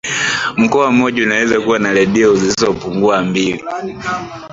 [0.57, 3.63] mkoa mmoja unaweza kuwa na redio zisizopungua mbili